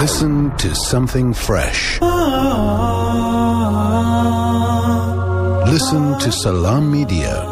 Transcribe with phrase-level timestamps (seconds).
[0.00, 2.00] Listen to something fresh.
[5.66, 7.44] Listen to Salam Media.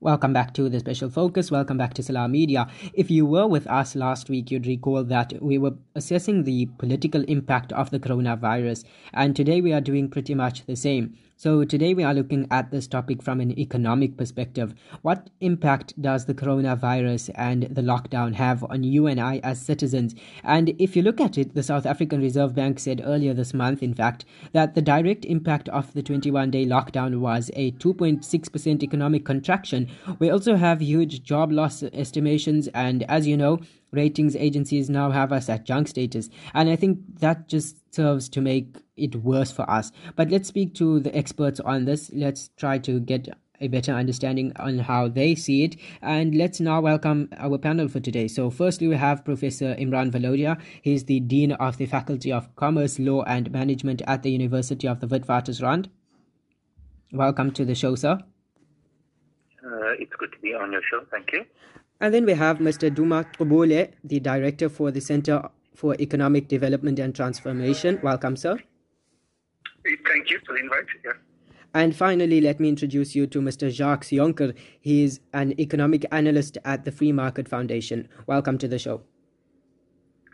[0.00, 1.52] Welcome back to the special focus.
[1.52, 2.66] Welcome back to Salam Media.
[2.92, 7.22] If you were with us last week, you'd recall that we were assessing the political
[7.28, 8.82] impact of the coronavirus,
[9.14, 11.16] and today we are doing pretty much the same.
[11.42, 14.74] So, today we are looking at this topic from an economic perspective.
[15.00, 20.14] What impact does the coronavirus and the lockdown have on you and I as citizens?
[20.44, 23.82] And if you look at it, the South African Reserve Bank said earlier this month,
[23.82, 29.24] in fact, that the direct impact of the 21 day lockdown was a 2.6% economic
[29.24, 29.88] contraction.
[30.18, 33.60] We also have huge job loss estimations, and as you know,
[33.92, 36.28] ratings agencies now have us at junk status.
[36.52, 39.92] And I think that just serves to make it worse for us.
[40.16, 42.10] But let's speak to the experts on this.
[42.12, 43.28] Let's try to get
[43.60, 45.76] a better understanding on how they see it.
[46.00, 48.28] And let's now welcome our panel for today.
[48.28, 50.60] So, firstly, we have Professor Imraan Valodia.
[50.82, 55.00] He's the Dean of the Faculty of Commerce, Law and Management at the University of
[55.00, 55.86] the Witwatersrand.
[57.12, 58.18] Welcome to the show, sir.
[59.64, 61.04] Uh, it's good to be on your show.
[61.10, 61.44] Thank you.
[62.00, 62.92] And then we have Mr.
[62.92, 68.00] Duma Gqubule, the Director for the Center for Economic Development and Transformation.
[68.02, 68.58] Welcome, sir.
[69.84, 70.84] Thank you for the invite.
[71.04, 71.12] Yeah.
[71.72, 73.70] And finally, let me introduce you to Mr.
[73.70, 74.54] Jacques Jonker.
[74.80, 78.08] He is an economic analyst at the Free Market Foundation.
[78.26, 79.02] Welcome to the show.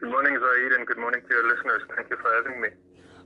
[0.01, 1.83] Good morning, Zaid, and good morning to your listeners.
[1.95, 2.69] Thank you for having me.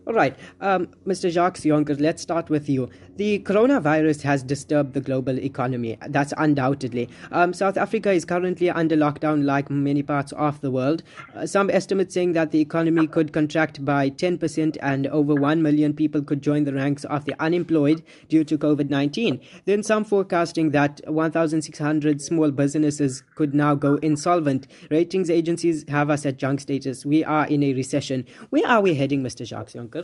[0.06, 1.30] All right, um, Mr.
[1.30, 2.88] Jacques Jonker, let's start with you.
[3.16, 7.10] The coronavirus has disturbed the global economy, that's undoubtedly.
[7.30, 11.02] Um, South Africa is currently under lockdown like many parts of the world.
[11.36, 15.92] Uh, some estimates saying that the economy could contract by 10% and over 1 million
[15.92, 19.38] people could join the ranks of the unemployed due to COVID 19.
[19.66, 24.66] Then some forecasting that 1,600 small businesses could now go insolvent.
[24.90, 27.04] Ratings agencies have us at junk status.
[27.04, 28.24] We are in a recession.
[28.48, 29.46] Where are we heading, Mr.
[29.46, 29.99] Jacques Jonker?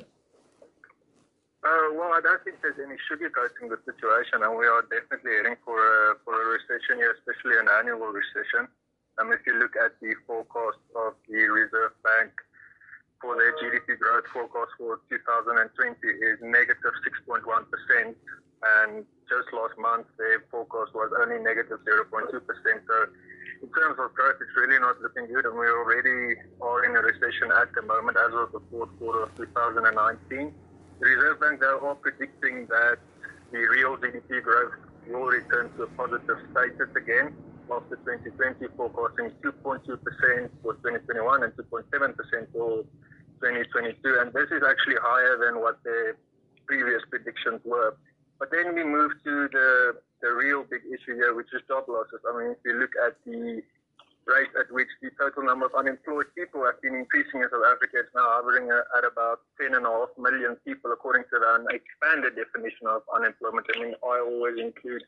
[1.67, 5.59] Uh, well, I don't think there's any sugarcoating the situation, and we are definitely heading
[5.66, 8.71] for a, for a recession here, especially an annual recession.
[9.19, 12.31] Um, if you look at the forecast of the Reserve Bank
[13.19, 16.94] for their GDP growth forecast for 2020 is negative
[17.27, 22.31] 6.1, and just last month their forecast was only negative 0.2%.
[22.31, 22.97] So
[23.59, 27.03] in terms of growth, it's really not looking good, and we already are in a
[27.03, 30.54] recession at the moment as of the fourth quarter of 2019.
[31.01, 32.99] Reserve Bank, they are predicting that
[33.53, 34.73] the real GDP growth
[35.07, 37.33] will return to a positive status again
[37.71, 39.84] after 2020, forecasting 2.2%
[40.62, 41.84] for 2021 and 2.7%
[42.53, 42.84] for
[43.43, 44.19] 2022.
[44.21, 46.15] And this is actually higher than what the
[46.67, 47.97] previous predictions were.
[48.39, 52.21] But then we move to the, the real big issue here, which is job losses.
[52.28, 53.63] I mean, if you look at the
[54.26, 58.03] rate at which the total number of unemployed people has been increasing in South Africa.
[58.03, 59.78] is now hovering at about 10.5
[60.19, 63.66] million people, according to the expanded definition of unemployment.
[63.70, 65.03] I mean, I always include,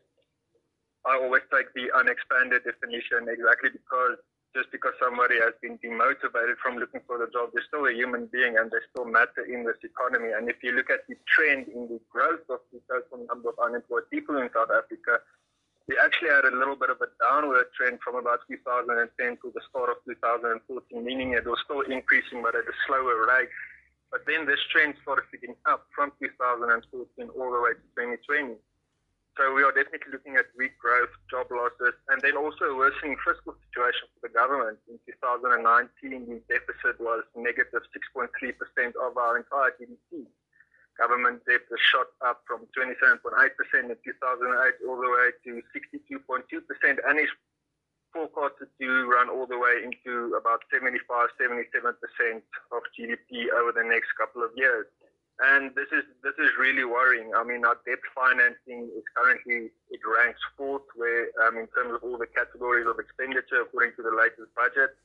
[1.05, 4.23] I always take the unexpanded definition exactly because
[4.57, 8.27] just because somebody has been demotivated from looking for the job, they're still a human
[8.33, 10.33] being and they still matter in this economy.
[10.33, 13.61] And if you look at the trend in the growth of the total number of
[13.61, 15.21] unemployed people in South Africa,
[15.89, 19.09] we actually had a little bit of a downward trend from about 2010
[19.41, 20.61] to the start of 2014,
[21.01, 23.49] meaning it was still increasing but at a slower rate.
[24.13, 26.85] But then this trend started picking up from 2014
[27.33, 28.61] all the way to 2020.
[29.41, 33.17] So we are definitely looking at weak growth, job losses, and then also a worsening
[33.25, 34.77] fiscal situation for the government.
[34.93, 38.29] In 2019, the deficit was negative 6.3%
[39.01, 40.29] of our entire GDP
[40.99, 43.23] government debt has shot up from 27.8%
[43.87, 46.43] in 2008 all the way to 62.2%
[47.07, 47.31] and is
[48.13, 50.99] forecasted to run all the way into about 75,
[51.39, 51.95] 77%
[52.73, 54.87] of GDP over the next couple of years.
[55.39, 57.31] And this is this is really worrying.
[57.31, 62.03] I mean, our debt financing is currently it ranks fourth, where um, in terms of
[62.03, 64.99] all the categories of expenditure according to the latest budget.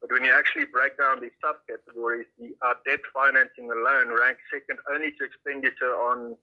[0.00, 4.78] But when you actually break down the subcategories, the uh, debt financing alone ranks second
[4.90, 6.36] only to expenditure on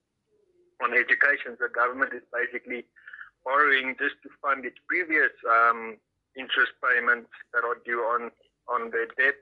[0.84, 1.56] on education.
[1.60, 2.84] The government is basically
[3.46, 5.96] borrowing just to fund its previous um,
[6.36, 8.32] interest payments that are due on
[8.68, 9.40] on their debt.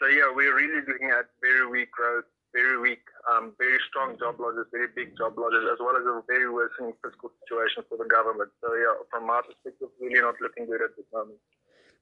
[0.00, 4.40] So yeah, we're really looking at very weak growth, very weak, um, very strong job
[4.40, 8.08] losses, very big job losses, as well as a very worsening fiscal situation for the
[8.08, 8.50] government.
[8.60, 11.38] So yeah, from our perspective, really not looking good at this moment.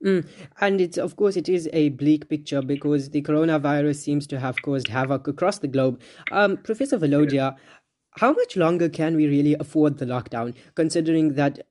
[0.05, 0.29] Mm.
[0.61, 4.62] And it's of course it is a bleak picture because the coronavirus seems to have
[4.62, 6.00] caused havoc across the globe.
[6.31, 7.56] Um, Professor Valodia,
[8.12, 11.67] how much longer can we really afford the lockdown, considering that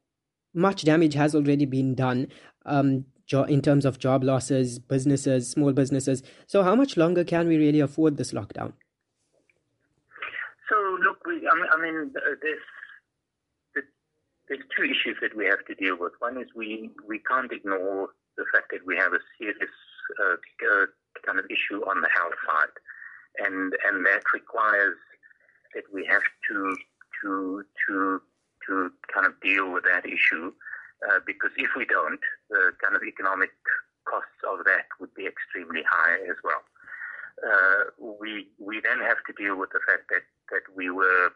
[0.53, 2.27] much damage has already been done?
[2.65, 6.23] Um, jo- in terms of job losses, businesses, small businesses.
[6.47, 8.73] So, how much longer can we really afford this lockdown?
[10.69, 12.59] So, look, we, I mean, I mean there's,
[14.47, 16.13] there's two issues that we have to deal with.
[16.19, 19.75] One is we, we can't ignore the fact that we have a serious
[20.21, 20.85] uh, uh,
[21.25, 22.75] kind of issue on the health side,
[23.45, 24.97] and and that requires
[25.73, 26.75] that we have to
[27.21, 28.21] to to
[28.67, 30.51] to kind of deal with that issue
[31.09, 32.19] uh, because if we don't,
[32.49, 33.49] the kind of economic
[34.05, 36.63] costs of that would be extremely high as well.
[37.43, 41.29] Uh, we we then have to deal with the fact that, that we were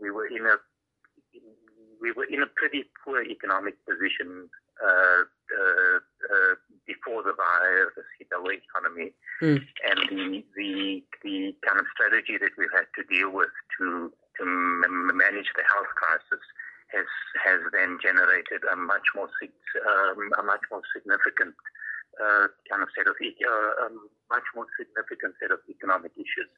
[0.00, 0.56] we were in a
[2.00, 4.48] we were in a pretty poor economic position
[4.82, 6.54] uh, uh, uh
[6.86, 9.12] before the virus hit our economy,
[9.42, 9.60] mm.
[9.88, 14.44] and the the the kind of strategy that we've had to deal with to to
[15.12, 16.42] manage the health crisis
[16.88, 17.06] has
[17.44, 21.54] has then generated a much more um, a much more significant
[22.18, 26.50] uh, kind of set of uh, um, much more significant set of economic issues,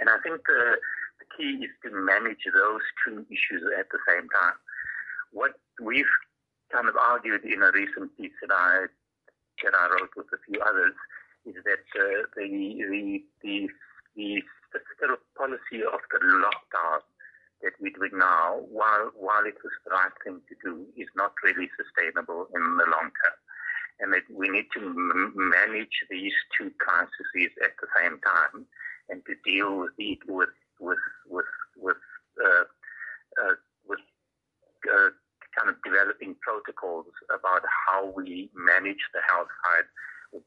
[0.00, 0.78] and I think the,
[1.20, 4.56] the key is to manage those two issues at the same time.
[5.36, 5.52] What
[5.84, 6.16] we've
[6.72, 8.86] kind of argued in a recent piece that I
[9.62, 10.96] that I wrote with a few others
[11.44, 12.48] is that uh, the
[12.90, 13.68] the the
[14.16, 14.30] the
[14.72, 17.00] fiscal policy of the lockdown
[17.62, 21.32] that we're doing now, while while it was the right thing to do, is not
[21.44, 23.36] really sustainable in the long term,
[24.00, 28.64] and that we need to m- manage these two crises at the same time,
[29.10, 32.02] and to deal with it with with with with
[32.40, 32.64] uh,
[33.44, 33.54] uh,
[33.86, 34.00] with
[34.92, 35.10] uh,
[35.56, 39.88] kind of developing protocols about how we manage the health side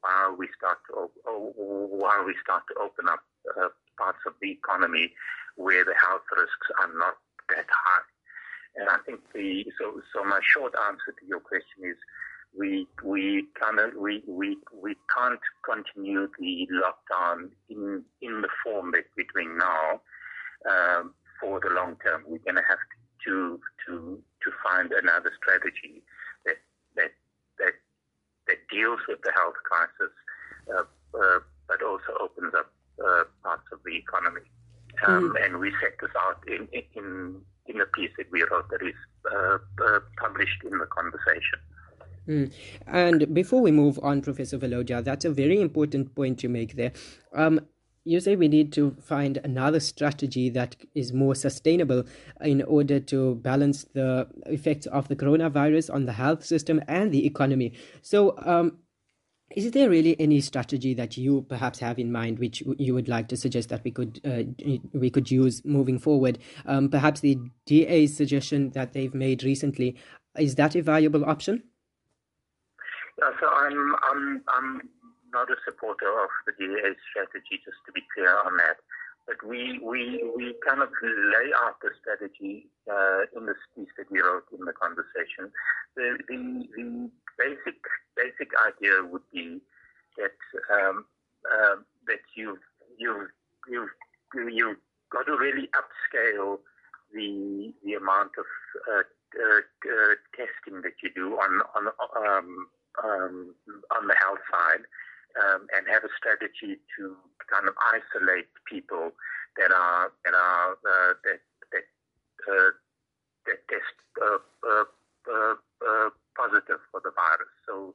[0.00, 3.20] while we start to while we start to open up
[3.58, 3.68] uh,
[3.98, 5.12] parts of the economy
[5.56, 7.16] where the health risks are not
[7.48, 8.06] that high.
[8.76, 11.96] And I think the so so my short answer to your question is
[12.56, 13.46] we we
[13.78, 19.58] of we, we we can't continue the lockdown in in the form that we're doing
[19.58, 20.00] now
[20.70, 22.22] um, for the long term.
[22.26, 22.78] We're going to have
[23.26, 23.59] to
[25.50, 26.02] strategy
[26.44, 26.56] that
[26.96, 27.10] that
[27.58, 27.74] that
[28.46, 30.12] that deals with the health crisis,
[30.74, 30.84] uh,
[31.18, 31.38] uh,
[31.68, 32.72] but also opens up
[33.04, 34.46] uh, parts of the economy.
[35.06, 35.44] Um, mm.
[35.44, 38.94] And we set this out in, in, in a piece that we wrote that is
[39.32, 41.58] uh, uh, published in the conversation.
[42.28, 42.52] Mm.
[42.86, 46.92] And before we move on, Professor Valodia, that's a very important point you make there.
[47.34, 47.60] Um,
[48.04, 52.04] you say we need to find another strategy that is more sustainable
[52.40, 57.26] in order to balance the effects of the coronavirus on the health system and the
[57.26, 57.72] economy.
[58.02, 58.78] So, um,
[59.56, 63.26] is there really any strategy that you perhaps have in mind which you would like
[63.28, 64.44] to suggest that we could uh,
[64.92, 66.38] we could use moving forward?
[66.66, 67.36] Um, perhaps the
[67.66, 69.96] DA's suggestion that they've made recently
[70.38, 71.62] is that a viable option?
[73.18, 74.88] Yeah, so I'm I'm I'm
[75.32, 78.76] not a supporter of the DA's strategy, just to be clear on that.
[79.30, 84.10] But we we we kind of lay out the strategy uh, in the piece that
[84.10, 85.54] we wrote in the conversation.
[85.94, 87.78] The the, the basic
[88.16, 89.60] basic idea would be
[90.18, 90.34] that
[90.74, 91.04] um,
[91.46, 91.76] uh,
[92.08, 92.58] that you
[92.98, 93.28] you
[93.68, 93.88] you
[94.34, 94.76] you
[95.12, 96.58] got to really upscale
[97.14, 98.46] the the amount of
[98.90, 99.06] uh,
[99.38, 101.86] uh, uh, testing that you do on on
[102.18, 102.66] um,
[103.04, 103.54] um,
[103.94, 104.82] on the health side,
[105.38, 107.16] um, and have a strategy to
[107.50, 109.12] kind of isolate people
[109.58, 111.40] that are that are uh, that
[111.72, 111.86] that
[112.46, 112.70] uh,
[113.46, 113.94] that test
[116.36, 117.52] positive for the virus.
[117.68, 117.94] So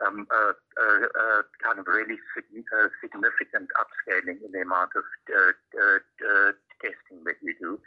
[0.00, 2.64] um, uh, uh, uh, kind of really sig-
[3.00, 5.04] significant upscaling in the amount of
[6.80, 7.78] testing that we do.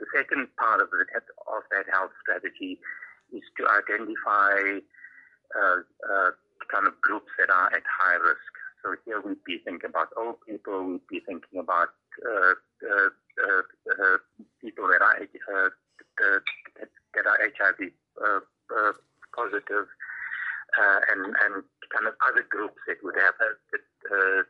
[0.00, 2.80] The second part of, it, of that health strategy
[3.30, 4.80] is to identify
[6.70, 8.52] kind of groups that are at high risk.
[8.82, 14.18] So here we'd be thinking about old people, we'd be thinking about uh, uh, uh,
[14.60, 15.18] people that are
[17.14, 17.78] that are HIV
[19.34, 19.88] positive,
[20.76, 21.54] uh, and and
[21.92, 24.42] kind of other groups that would have that uh,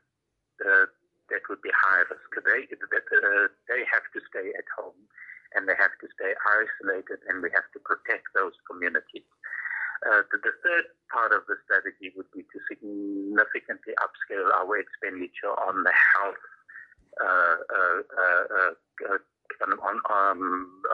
[0.62, 0.86] uh,
[1.30, 2.30] that would be high risk.
[2.44, 4.98] They that uh, they have to stay at home,
[5.54, 9.26] and they have to stay isolated, and we have to protect those communities.
[10.02, 15.54] Uh, the, the, third part of the strategy would be to significantly upscale our expenditure
[15.62, 16.42] on the health,
[17.22, 18.72] uh, uh,
[19.62, 20.42] on, um,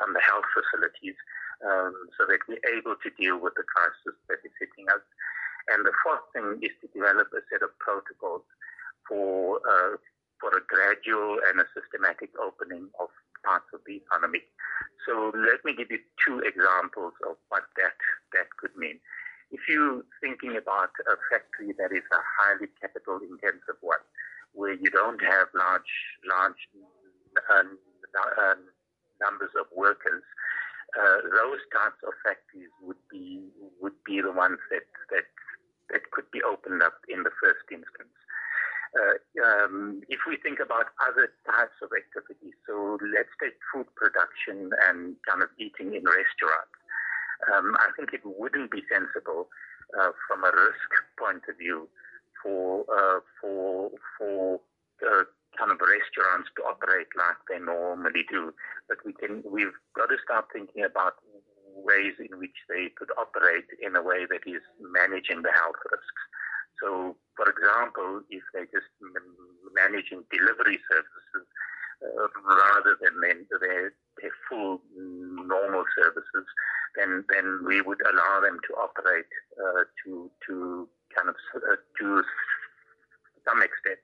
[0.04, 1.16] on the health facilities,
[1.64, 5.00] um, so that we're able to deal with the crisis that is hitting us.
[5.72, 8.44] And the fourth thing is to develop a set of protocols
[9.08, 9.96] for uh,
[10.40, 13.10] for a gradual and a systematic opening of
[13.44, 14.42] parts of the economy.
[15.06, 17.96] So let me give you two examples of what that
[18.34, 19.00] that could mean.
[19.50, 24.02] if you're thinking about a factory that is a highly capital intensive one,
[24.52, 25.94] where you don't have large,
[26.28, 26.62] large
[27.48, 28.54] uh, uh,
[29.20, 30.22] numbers of workers,
[30.98, 33.44] uh, those types of factories would be
[33.80, 35.28] would be the ones that that
[35.90, 38.12] that could be opened up in the first instance.
[38.96, 44.70] Uh, um, if we think about other types of activities, so let's take food production
[44.88, 46.78] and kind of eating in restaurants.
[47.52, 49.48] Um, I think it wouldn't be sensible
[49.92, 51.88] uh, from a risk point of view
[52.42, 54.60] for uh, for for
[55.04, 55.24] uh,
[55.58, 58.54] kind of restaurants to operate like they normally do.
[58.88, 61.20] But we can we've got to start thinking about
[61.76, 66.22] ways in which they could operate in a way that is managing the health risks.
[66.82, 68.90] So, for example, if they're just
[69.74, 71.46] managing delivery services
[72.02, 73.92] uh, rather than their,
[74.22, 76.46] their full normal services,
[76.96, 82.22] then then we would allow them to operate uh, to to kind of uh, to
[83.46, 83.98] some extent.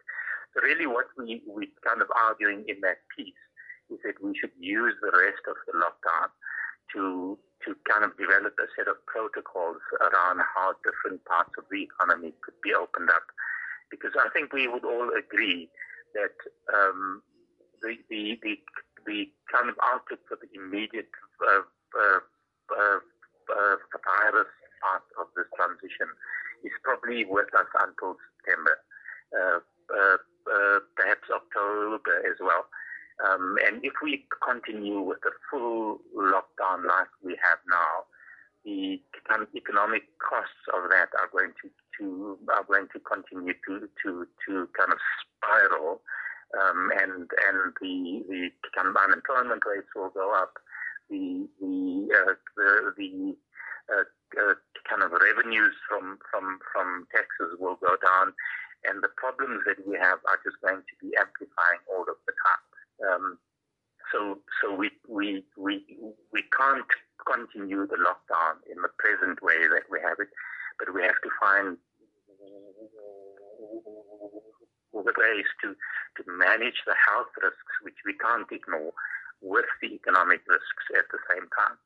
[0.55, 3.43] So really, what we we kind of arguing in that piece
[3.91, 6.31] is that we should use the rest of the lockdown
[6.95, 11.85] to to kind of develop a set of protocols around how different parts of the
[11.89, 13.25] economy could be opened up.
[13.91, 15.69] Because I think we would all agree
[16.15, 16.37] that
[16.73, 17.23] um,
[17.83, 18.55] the, the, the,
[19.07, 21.63] the, kind of outlook for the immediate uh,
[21.95, 22.21] uh,
[22.75, 22.99] uh,
[23.53, 24.51] uh, virus
[24.83, 26.11] part of this transition
[26.65, 28.77] is probably with us until September,
[29.37, 29.59] uh,
[29.95, 32.67] uh, perhaps October as well.
[33.23, 38.05] Um, and if we continue with the full lockdown like we have now,
[38.65, 39.01] the
[39.55, 44.69] economic costs of that are going to, to are going to continue to to, to
[44.73, 46.01] kind of spiral,
[46.59, 50.55] um, and and the the kind of unemployment rates will go up,
[51.11, 53.37] the the uh, the, the
[53.93, 54.09] uh,
[54.41, 54.55] uh,
[54.89, 58.33] kind of revenues from from from taxes will go down,
[58.89, 62.33] and the problems that we have are just going to be amplifying all of the
[62.33, 62.65] time.
[63.03, 63.39] Um,
[64.13, 65.85] so so we, we, we,
[66.33, 66.87] we can't
[67.27, 70.29] continue the lockdown in the present way that we have it,
[70.79, 71.79] but we have to find
[75.25, 78.93] ways to, to manage the health risks, which we can't ignore,
[79.41, 81.77] with the economic risks at the same time.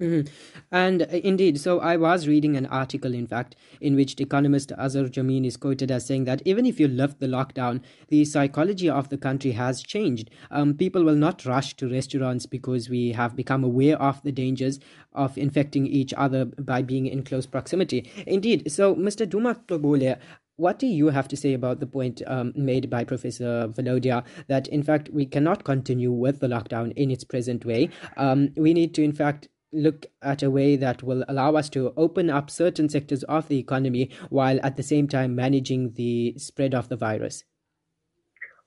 [0.00, 0.28] Mm-hmm.
[0.72, 5.04] And uh, indeed, so I was reading an article, in fact, in which economist Azar
[5.04, 9.08] Jammine is quoted as saying that even if you lift the lockdown, the psychology of
[9.08, 10.30] the country has changed.
[10.50, 14.80] Um, people will not rush to restaurants because we have become aware of the dangers
[15.12, 18.10] of infecting each other by being in close proximity.
[18.26, 19.28] Indeed, so Mr.
[19.28, 20.18] Duma Gqubule,
[20.56, 24.68] what do you have to say about the point um, made by Professor Valodia that,
[24.68, 27.90] in fact, we cannot continue with the lockdown in its present way?
[28.16, 31.92] Um, we need to, in fact, look at a way that will allow us to
[31.96, 36.74] open up certain sectors of the economy while at the same time managing the spread
[36.74, 37.44] of the virus?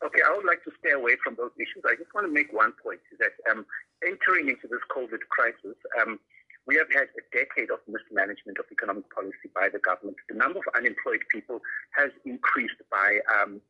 [0.05, 1.83] Okay, I would like to stay away from those issues.
[1.85, 3.65] I just want to make one point that um,
[4.05, 6.19] entering into this COVID crisis, um,
[6.67, 10.17] we have had a decade of mismanagement of economic policy by the government.
[10.29, 11.61] The number of unemployed people
[11.97, 13.61] has increased by um,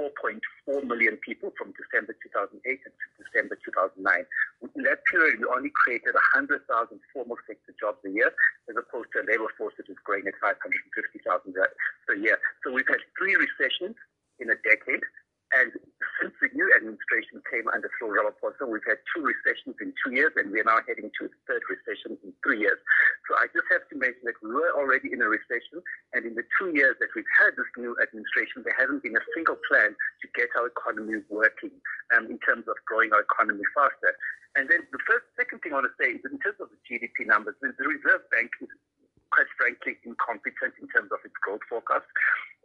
[0.00, 2.88] 4.4 million people from December 2008 to
[3.20, 4.00] December 2009.
[4.72, 6.64] In that period, we only created 100,000
[7.12, 8.32] formal sector jobs a year,
[8.72, 12.40] as opposed to a labor force that is growing at 550,000 per year.
[12.64, 13.96] So we've had three recessions
[14.40, 15.04] in a decade.
[15.50, 15.74] And
[16.22, 20.30] since the new administration came under Cyril Ramaphosa, we've had two recessions in two years,
[20.38, 22.78] and we're now heading to a third recession in three years.
[23.26, 25.82] So I just have to mention that we were already in a recession,
[26.14, 29.26] and in the two years that we've had this new administration, there hasn't been a
[29.34, 31.74] single plan to get our economy working
[32.14, 34.14] um, in terms of growing our economy faster.
[34.54, 36.78] And then the first, second thing I want to say is in terms of the
[36.86, 38.70] GDP numbers, the Reserve Bank is
[39.30, 42.06] quite frankly incompetent in terms of its growth forecast.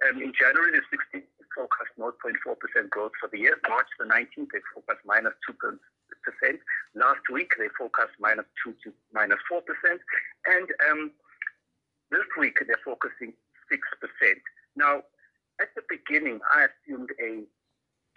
[0.04, 3.58] Um, in January, the 16th forecast 0.4% growth for the year.
[3.70, 5.80] March the 19th, they forecast minus 2%.
[6.96, 9.62] Last week, they forecast minus 2 to minus 4%.
[10.48, 11.12] And um,
[12.12, 13.34] this week, they're focusing
[13.72, 13.80] 6%.
[14.76, 15.02] Now,
[15.62, 17.44] at the beginning, I assumed a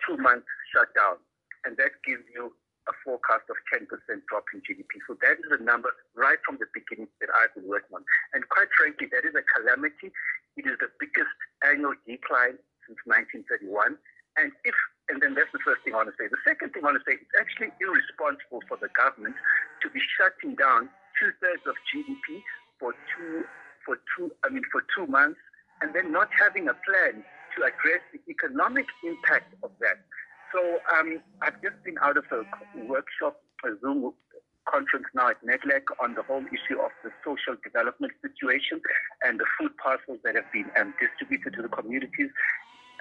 [0.05, 1.23] two-month shutdown,
[1.65, 2.53] and that gives you
[2.89, 3.85] a forecast of 10%
[4.27, 4.99] drop in GDP.
[5.07, 8.05] So that is a number right from the beginning that I've been working on.
[8.33, 10.11] And quite frankly, that is a calamity.
[10.57, 12.57] It is the biggest annual decline
[12.89, 14.01] since 1931.
[14.41, 14.77] And if,
[15.13, 16.31] and then that's the first thing I want to say.
[16.31, 19.37] The second thing I want to say, it's actually irresponsible for the government
[19.85, 22.41] to be shutting down two thirds of GDP
[22.79, 23.45] for two,
[23.85, 25.41] for two, I mean, for two months,
[25.83, 27.23] and then not having a plan
[27.57, 29.99] to address the economic impact of that.
[30.53, 30.61] So
[30.97, 32.43] um, I've just been out of a
[32.87, 34.13] workshop, a Zoom
[34.71, 38.81] conference now at NEDLAC on the whole issue of the social development situation
[39.25, 42.31] and the food parcels that have been um, distributed to the communities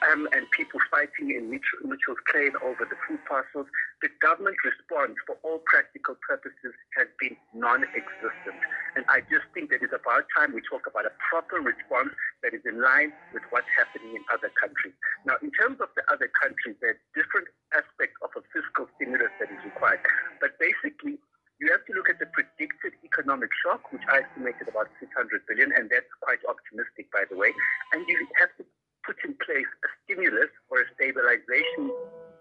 [0.05, 3.65] um, and people fighting in Mitchell's Plain over the food parcels,
[4.01, 8.61] the government response for all practical purposes has been non-existent.
[8.93, 12.13] And I just think that it's about time we talk about a proper response
[12.45, 14.93] that is in line with what's happening in other countries.
[15.25, 19.33] Now, in terms of the other countries, there are different aspects of a fiscal stimulus
[19.41, 20.01] that is required.
[20.37, 21.17] But basically,
[21.57, 25.09] you have to look at the predicted economic shock, which I estimated about 600
[25.49, 27.49] billion, and that's quite optimistic, by the way.
[27.97, 28.63] And you have to
[29.07, 31.87] put in place a stimulus or a stabilization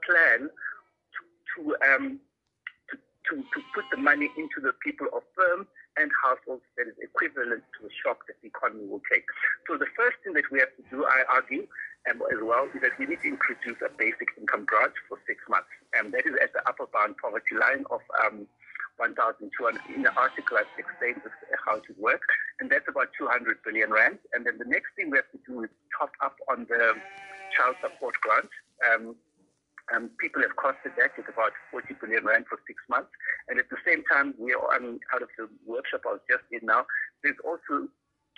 [0.02, 1.20] plan to,
[1.54, 2.18] to, um,
[2.90, 2.99] to,
[3.30, 7.62] to, to put the money into the people of firms and households that is equivalent
[7.78, 9.25] to the shock that the economy will take.
[9.64, 11.64] So the first thing that we have to do, I argue,
[12.11, 15.40] um, as well, is that we need to introduce a basic income grant for six
[15.49, 15.73] months.
[15.96, 18.44] And that is at the upper bound poverty line of um,
[18.96, 19.80] 1,200.
[19.94, 21.32] In the article, I've explained this,
[21.64, 22.22] how it would work,
[22.60, 24.18] and that's about 200 billion rand.
[24.32, 26.94] And then the next thing we have to do is top up on the
[27.56, 28.50] child support grant.
[28.84, 29.16] Um,
[29.94, 33.10] um, people have costed that at about 40 billion rand for six months.
[33.48, 36.42] And at the same time, we are um, out of the workshop I was just
[36.50, 36.86] in now.
[37.22, 37.86] There's also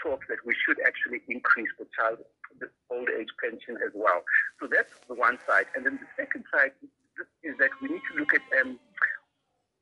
[0.03, 2.19] talk that we should actually increase the child,
[2.61, 4.23] the old age pension as well.
[4.61, 5.67] So that's the one side.
[5.75, 6.73] And then the second side
[7.43, 8.79] is that we need to look at um,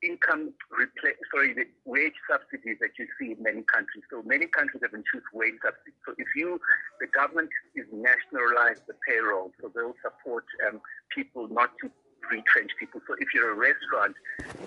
[0.03, 4.05] income repla- sorry, the wage subsidies that you see in many countries.
[4.11, 5.99] So many countries have introduced wage subsidies.
[6.05, 6.61] So if you,
[7.01, 10.81] the government is nationalized the payroll, so they'll support um,
[11.15, 11.91] people not to
[12.31, 13.01] retrench people.
[13.07, 14.17] So if you're a restaurant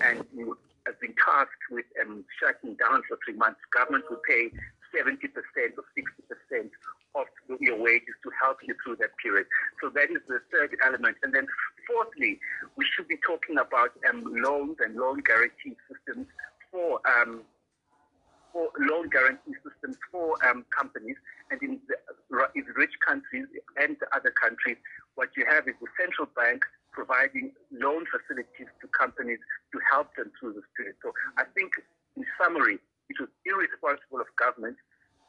[0.02, 0.56] and you
[0.86, 4.50] have been tasked with um, shutting down for three months, government will pay
[4.90, 5.30] 70%
[5.78, 6.70] or 60%
[7.14, 7.26] of
[7.60, 9.46] your wages to help you through that period.
[9.82, 11.16] So that is the third element.
[11.22, 11.46] And then
[11.90, 12.38] fourthly,
[12.76, 16.26] we should be talking about um, loans and loan guarantee systems
[16.70, 17.42] for um,
[18.52, 21.16] for loan guarantee systems for um, companies.
[21.50, 21.96] And in, the,
[22.54, 23.46] in rich countries
[23.78, 24.76] and other countries,
[25.14, 29.38] what you have is the central bank providing loan facilities to companies
[29.72, 30.96] to help them through this period.
[31.02, 31.78] So I think,
[32.16, 34.76] in summary, it was irresponsible of government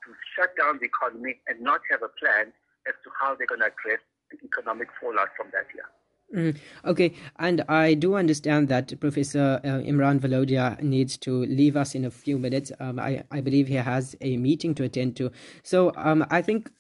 [0.06, 2.50] to shut down the economy and not have a plan
[2.90, 4.02] as to how they're going to address
[4.34, 5.86] the economic fallout from that year.
[6.34, 11.94] Mm, okay, and I do understand that Professor uh, Imraan Valodia needs to leave us
[11.94, 12.72] in a few minutes.
[12.80, 15.32] Um, I, I believe he has a meeting to attend to.
[15.64, 16.72] So um, I think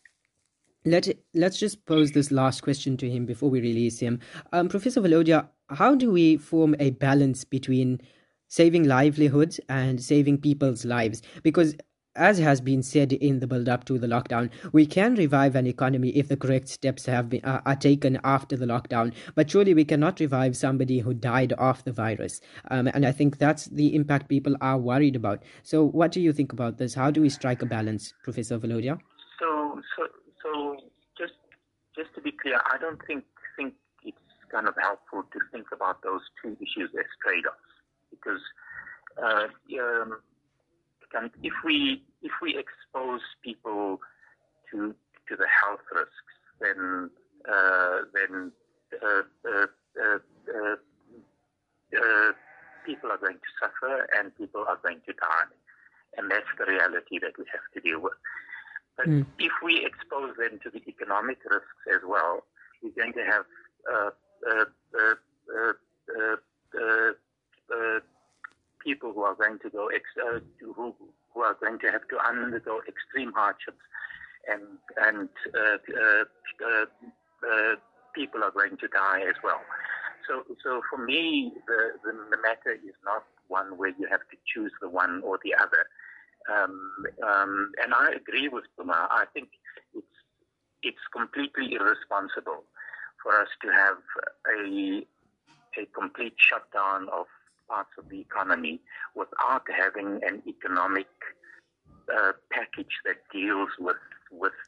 [0.86, 4.20] let let's just pose this last question to him before we release him.
[4.54, 8.00] Um, Professor Valodia, how do we form a balance between
[8.48, 11.22] saving livelihoods and saving people's lives?
[11.44, 11.76] Because
[12.16, 15.68] as has been said in the build up to the lockdown, we can revive an
[15.68, 19.14] economy if the correct steps have been uh, are taken after the lockdown.
[19.36, 22.42] But surely we cannot revive somebody who died of the virus.
[22.70, 25.44] Um, and I think that's the impact people are worried about.
[25.64, 26.94] So, what do you think about this?
[26.94, 29.00] How do we strike a balance, Professor Valodia?
[29.40, 30.08] So, so,
[30.44, 30.78] so
[31.18, 31.34] just
[31.96, 33.24] just to be clear, I don't think
[33.56, 34.18] think it's
[34.52, 37.58] kind of helpful to think about those two issues as trade-offs
[38.10, 38.42] because.
[39.22, 39.48] Uh,
[39.78, 40.16] um,
[41.14, 44.00] and if we if we expose people
[44.72, 44.96] to
[45.30, 47.10] to the health risks, then
[47.48, 48.52] uh, then
[49.02, 49.68] uh, uh,
[50.02, 50.20] uh,
[50.56, 50.76] uh,
[51.98, 52.32] uh
[52.86, 55.50] people are going to suffer and people are going to die,
[56.18, 58.18] and that's the reality that we have to deal with.
[58.98, 59.26] But mm.
[59.40, 62.44] if we expose them to the economic risks as well,
[62.84, 63.46] we're going to have
[68.84, 70.96] people who are going to go ex- uh, who,
[71.34, 73.84] who are going to have to undergo extreme hardships,
[74.48, 74.64] and
[74.98, 76.24] and uh, uh,
[76.66, 76.86] uh,
[77.48, 77.76] uh,
[78.14, 79.62] people are going to die as well.
[80.28, 84.38] So so for me, the, the, the matter is not one where you have to
[84.54, 85.86] choose the one or the other.
[86.50, 89.08] Um, um, and I agree with Duma.
[89.12, 89.50] I think
[89.94, 90.18] it's
[90.82, 92.64] it's completely irresponsible
[93.22, 93.98] for us to have
[94.58, 95.06] a
[95.80, 97.28] a complete shutdown of
[97.72, 98.82] parts of the economy
[99.16, 101.08] without having an economic
[102.12, 104.60] uh, package that deals with with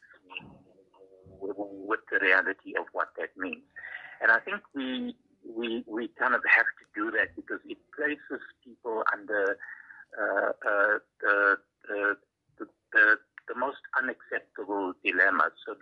[1.42, 3.68] with the reality of what that means.
[4.22, 8.42] And I think we we we kind of have to do that because it places
[8.64, 9.58] people under
[10.14, 11.58] uh, uh, the,
[11.90, 12.16] the,
[12.94, 13.18] the,
[13.50, 15.52] the most unacceptable dilemmas.
[15.66, 15.76] So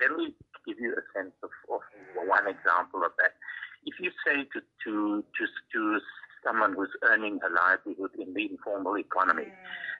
[0.00, 0.34] let me
[0.66, 1.84] give you a sense of, of
[2.26, 3.36] one example of that.
[3.84, 5.42] If you say to to to,
[5.74, 6.00] to
[6.44, 9.52] someone who's earning a livelihood in the informal economy,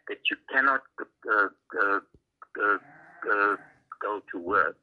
[0.09, 1.49] that you cannot uh,
[1.83, 1.99] uh,
[2.63, 3.57] uh,
[4.01, 4.77] go to work,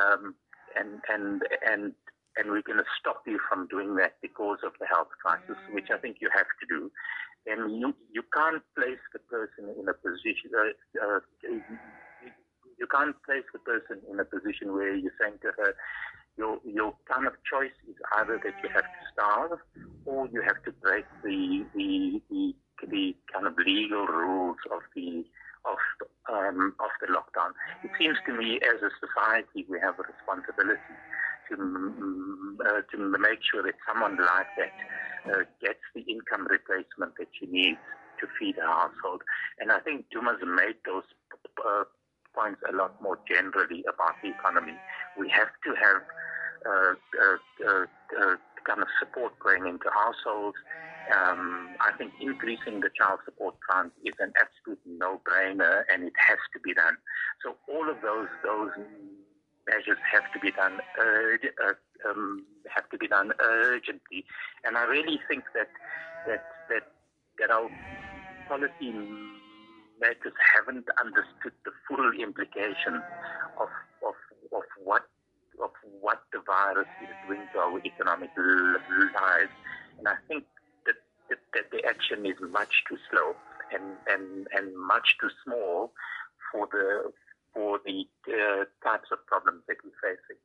[0.00, 0.34] um,
[0.78, 1.92] and and and
[2.36, 5.88] and we're going to stop you from doing that because of the health crisis, which
[5.92, 6.90] I think you have to do.
[7.44, 11.20] And you, you can't place the person in a position, uh, uh,
[12.78, 15.74] you can't place the person in a position where you're saying to her,
[16.36, 19.58] your, your kind of choice is either that you have to starve
[20.04, 22.54] or you have to break the, the, the,
[22.88, 25.24] the kind of legal rules of the,
[25.64, 25.78] of,
[26.32, 27.52] um, of the lockdown.
[27.84, 30.96] It seems to me as a society we have a responsibility
[31.50, 34.74] to, uh, to make sure that someone like that
[35.30, 37.78] uh, gets the income replacement that she needs
[38.20, 39.22] to feed her household.
[39.58, 41.06] And I think Duma's made those
[50.22, 50.56] households.
[51.14, 56.38] Um, I think increasing the child support fund is an absolute no-brainer, and it has
[56.54, 56.96] to be done.
[57.44, 58.70] So all of those those
[59.68, 64.24] measures have to be done uh, um, have to be done urgently.
[64.64, 65.68] And I really think that
[66.26, 66.84] that that
[67.40, 67.68] that our
[68.48, 68.92] policy
[70.00, 73.02] makers haven't understood the full implication
[73.58, 73.68] of
[74.06, 74.14] of
[74.52, 75.02] of what
[75.62, 79.52] of what the virus is doing to our economic lives.
[79.98, 80.44] And I think
[80.86, 80.96] that,
[81.30, 83.34] that, that the action is much too slow
[83.72, 85.92] and, and, and much too small
[86.50, 87.12] for the
[87.54, 90.40] for the uh, types of problems that we're facing.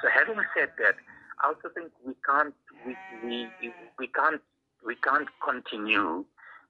[0.00, 0.96] So having said that,
[1.42, 2.54] I also think we can't
[2.86, 3.48] we, we,
[3.98, 4.40] we can't
[4.84, 6.24] we can't continue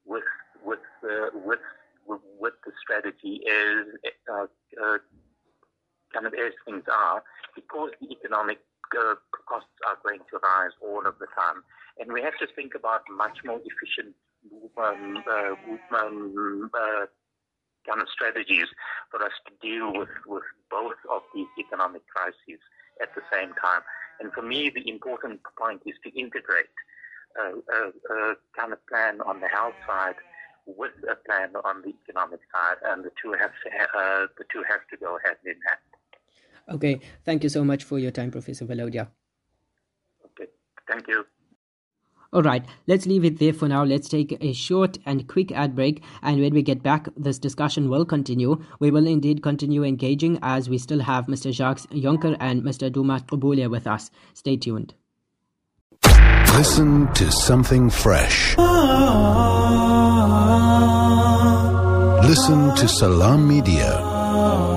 [0.04, 0.24] with
[0.64, 1.60] with uh, with,
[2.06, 3.86] with the strategy as
[4.32, 4.46] uh,
[4.82, 4.98] uh,
[6.12, 7.22] kind of as things are
[7.54, 8.58] because the economic
[8.98, 9.14] uh,
[9.48, 11.62] costs are going to rise all of the time,
[11.98, 14.14] and we have to think about much more efficient
[14.78, 17.06] um, uh, um, uh,
[17.86, 18.66] kind of strategies
[19.10, 22.60] for us to deal with, with both of these economic crises
[23.00, 23.82] at the same time.
[24.20, 26.66] And for me, the important point is to integrate
[27.38, 30.16] a, a, a kind of plan on the health side
[30.66, 33.52] with a plan on the economic side, and the two have
[33.94, 35.86] uh, the two have to go hand in hand.
[36.68, 39.08] Okay, thank you so much for your time, Professor Valodia.
[40.24, 40.50] Okay,
[40.88, 41.24] thank you.
[42.32, 43.84] All right, let's leave it there for now.
[43.84, 46.02] Let's take a short and quick ad break.
[46.22, 48.62] And when we get back, this discussion will continue.
[48.80, 51.52] We will indeed continue engaging as we still have Mr.
[51.52, 52.92] Jacques Jonker and Mr.
[52.92, 54.10] Duma Gqubule with us.
[54.34, 54.94] Stay tuned.
[56.56, 58.56] Listen to something fresh.
[62.26, 64.75] Listen to Salam Media.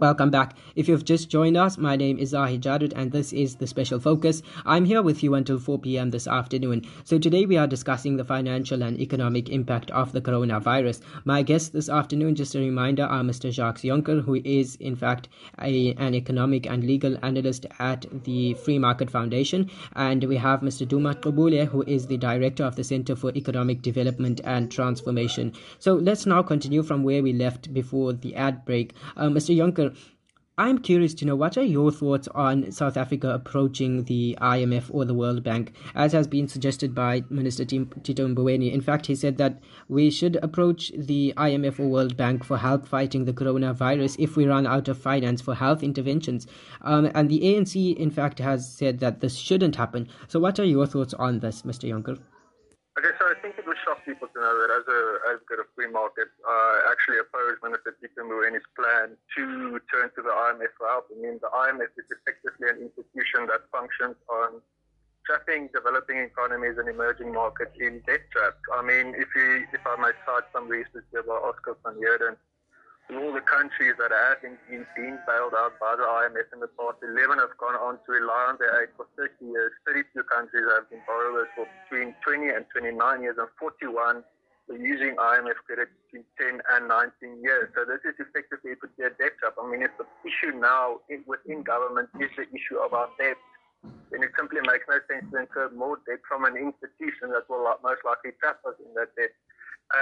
[0.00, 0.54] Welcome back.
[0.76, 3.98] If you've just joined us, my name is Zahid Jadud and this is the Special
[3.98, 4.42] Focus.
[4.64, 6.10] I'm here with you until 4 p.m.
[6.10, 6.86] this afternoon.
[7.02, 11.00] So today we are discussing the financial and economic impact of the coronavirus.
[11.24, 13.50] My guests this afternoon, just a reminder, are Mr.
[13.50, 15.30] Jacques Jonker, who is in fact
[15.60, 20.86] a, an economic and legal analyst at the Free Market Foundation, and we have Mr.
[20.86, 25.52] Duma Gqubule, who is the director of the Center for Economic Development and Transformation.
[25.80, 28.94] So let's now continue from where we left before the ad break.
[29.16, 29.56] Uh, Mr.
[29.56, 29.88] Jonker,
[30.60, 35.04] I'm curious to know what are your thoughts on South Africa approaching the IMF or
[35.04, 38.72] the World Bank, as has been suggested by Minister Tito Mboweni.
[38.72, 42.88] In fact, he said that we should approach the IMF or World Bank for help
[42.88, 46.48] fighting the coronavirus if we run out of finance for health interventions.
[46.82, 50.08] Um, and the ANC, in fact, has said that this shouldn't happen.
[50.26, 51.88] So, what are your thoughts on this, Mr.
[51.88, 52.18] Jonker?
[52.98, 55.70] Okay, so I think it would shock people to know that as a advocate of
[55.78, 60.74] free markets, I uh, actually oppose Minister Tito Mboweni's plan to turn to the IMF
[60.74, 61.06] for help.
[61.06, 64.58] I mean, the IMF is effectively an institution that functions on
[65.22, 68.58] trapping developing economies and emerging markets in debt traps.
[68.74, 72.34] I mean, if you, if I might cite some research here by Oscar van Heerden,
[73.16, 77.00] all the countries that have been, been bailed out by the IMF in the past,
[77.00, 79.72] 11 have gone on to rely on their aid for 30 years.
[79.88, 84.20] 32 countries have been borrowers for between 20 and 29 years, and 41
[84.68, 87.72] were using IMF credit between 10 and 19 years.
[87.72, 89.56] So this is effectively put their debt up.
[89.56, 93.40] I mean, if the issue now in, within government is the issue of our debt,
[94.12, 97.64] then it simply makes no sense to incur more debt from an institution that will
[97.80, 99.32] most likely trap us in that debt.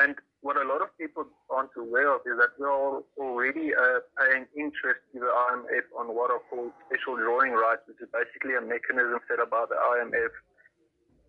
[0.03, 4.47] And what a lot of people aren't aware of is that we're already uh, paying
[4.57, 8.61] interest to the IMF on what are called special drawing rights, which is basically a
[8.61, 10.35] mechanism set up by the IMF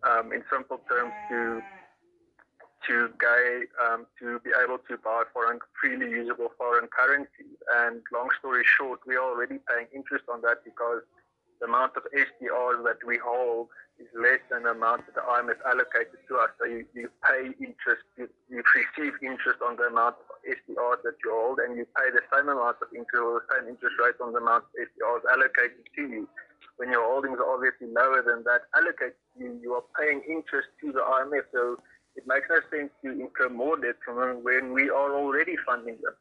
[0.02, 1.62] um, in simple terms to
[2.86, 7.58] to gay, um, to be able to buy foreign freely usable foreign currency.
[7.84, 11.02] And long story short, we're already paying interest on that because
[11.60, 13.68] the amount of SDRs that we hold
[13.98, 16.50] is less than the amount that the IMF allocated to us.
[16.58, 21.18] So you, you pay interest, you, you receive interest on the amount of SDRs that
[21.24, 24.18] you hold, and you pay the same amount of interest or the same interest rate
[24.22, 26.28] on the amount of SDRs allocated to you.
[26.78, 30.92] when your holdings are obviously lower than that allocated you, you are paying interest to
[30.92, 31.50] the IMF.
[31.52, 31.82] So
[32.14, 35.98] it makes no sense to incur more debt from them when we are already funding
[36.02, 36.14] them.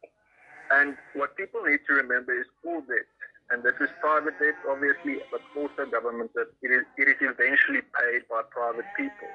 [0.69, 3.08] And what people need to remember is all debt,
[3.49, 6.51] and this is private debt, obviously, but also government debt.
[6.62, 9.31] It is, it is eventually paid by private people.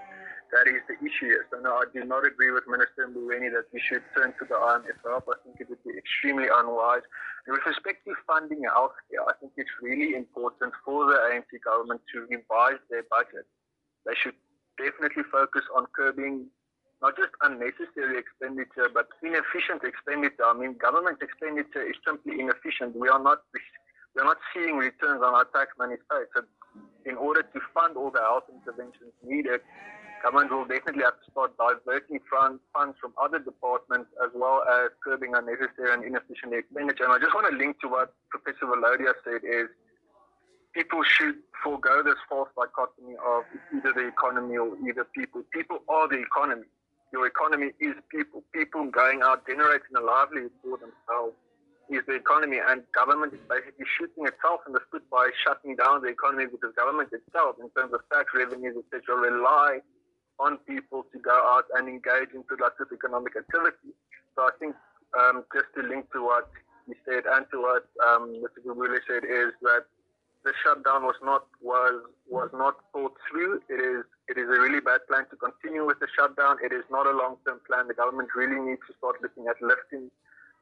[0.52, 1.32] That is the issue.
[1.48, 4.52] So no, I do not agree with Minister Mboweni that we should turn to the
[4.52, 5.24] IMF help.
[5.32, 7.08] I think it would be extremely unwise.
[7.48, 12.04] And with respect to funding healthcare, I think it's really important for the ANC government
[12.12, 13.48] to revise their budget.
[14.04, 14.36] They should
[14.76, 16.52] definitely focus on curbing
[17.00, 20.46] not just unnecessary expenditure, but inefficient expenditure.
[20.46, 22.94] I mean, government expenditure is simply inefficient.
[22.94, 23.42] We are not
[24.14, 26.28] we are not seeing returns on our tax money spent.
[26.34, 26.42] So,
[27.04, 29.60] in order to fund all the health interventions needed,
[30.22, 32.62] government will definitely have to start diverting funds
[33.00, 37.04] from other departments as well as curbing unnecessary and inefficient expenditure.
[37.04, 39.66] And I just want to link to what Professor Valodia said is
[40.74, 43.42] people should forego this false dichotomy of
[43.74, 45.42] either the economy or either people.
[45.52, 46.70] People are the economy
[47.12, 48.42] your economy is people.
[48.54, 51.36] People going out generating a livelihood for themselves
[51.94, 56.02] is the economy, and government is basically shooting itself in the foot by shutting down
[56.02, 59.80] the economy because government itself, in terms of tax revenues, etc., rely
[60.38, 63.94] on people to go out and engage in productive economic activity.
[64.34, 64.74] So I think
[65.14, 66.50] um, just to link to what
[66.88, 68.64] you said and to what um, Mr.
[68.64, 69.84] Gqubule said is that
[70.44, 73.62] the shutdown was not was was not thought through.
[73.68, 76.56] It is it is a really bad plan to continue with the shutdown.
[76.64, 77.86] It is not a long term plan.
[77.86, 80.10] The government really needs to start looking at lifting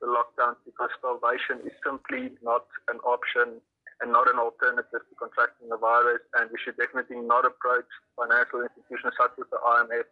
[0.01, 3.61] the lockdown because starvation is simply not an option
[4.01, 6.21] and not an alternative to contracting the virus.
[6.35, 10.09] And we should definitely not approach financial institutions such as the IMF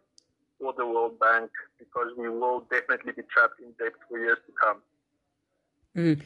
[0.59, 4.53] or the World Bank because we will definitely be trapped in debt for years to
[4.61, 4.79] come.
[5.97, 6.21] Mm.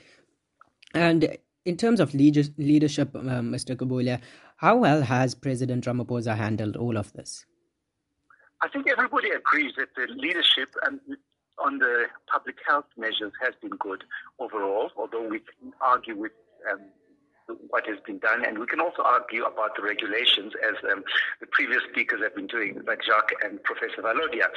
[0.93, 3.75] And in terms of leadership, uh, Mr.
[3.75, 4.19] Gqubule,
[4.57, 7.45] how well has President Ramaphosa handled all of this?
[8.61, 10.99] I think everybody agrees that the leadership and
[11.63, 14.03] on the public health measures has been good
[14.39, 16.31] overall, although we can argue with
[16.71, 16.79] um,
[17.69, 18.45] what has been done.
[18.45, 21.03] And we can also argue about the regulations, as um,
[21.39, 24.47] the previous speakers have been doing, like Jacques and Professor Valodia.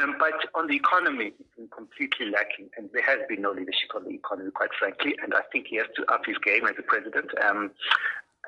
[0.00, 3.90] Um, but on the economy, it's been completely lacking, and there has been no leadership
[3.94, 5.16] on the economy, quite frankly.
[5.22, 7.30] And I think he has to up his game as a president.
[7.44, 7.70] Um,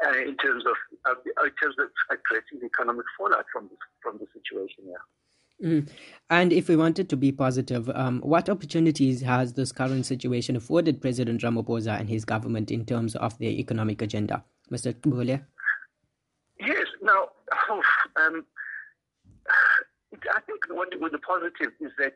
[0.06, 4.16] uh, in terms of uh, in terms of addressing the economic fallout from this from
[4.16, 4.96] the situation, yeah.
[5.62, 5.88] Mm.
[6.30, 11.00] And if we wanted to be positive, um, what opportunities has this current situation afforded
[11.00, 14.42] President Ramaphosa and his government in terms of their economic agenda?
[14.70, 14.94] Mr.
[14.94, 15.44] Gqubule?
[16.60, 17.28] Yes, now,
[18.16, 18.44] um,
[20.34, 22.14] I think what, what the positive is that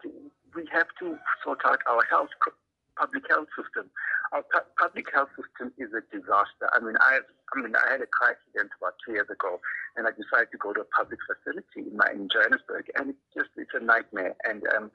[0.55, 2.31] we have to sort out our health,
[2.97, 3.91] public health system.
[4.33, 6.71] Our pu- public health system is a disaster.
[6.73, 7.21] I mean, I,
[7.55, 9.61] I mean, I had a car accident about two years ago,
[9.97, 13.27] and I decided to go to a public facility in, my, in Johannesburg, and it's
[13.35, 14.35] just it's a nightmare.
[14.45, 14.91] And um,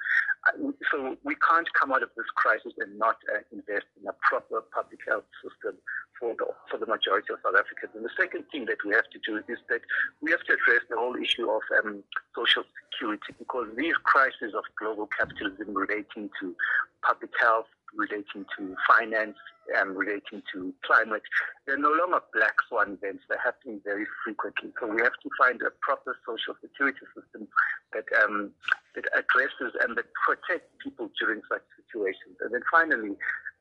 [0.92, 4.62] so we can't come out of this crisis and not uh, invest in a proper
[4.76, 5.80] public health system
[6.20, 7.96] for the for the majority of South Africans.
[7.96, 9.82] And the second thing that we have to do is that
[10.22, 12.04] we have to address the whole issue of um,
[12.36, 16.56] social security because these crises of global capitalism relating to
[17.04, 19.38] public health, relating to finance
[19.76, 21.22] and relating to climate,
[21.66, 23.24] they're no longer black swan events.
[23.30, 24.72] They're happening very frequently.
[24.80, 27.48] So we have to find a proper social security system
[27.94, 28.52] that um,
[28.96, 32.38] that addresses and that protects people during such situations.
[32.42, 33.16] And then finally,